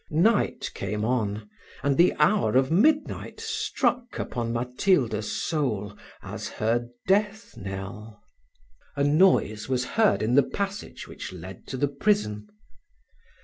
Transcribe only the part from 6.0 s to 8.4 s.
as her death knell.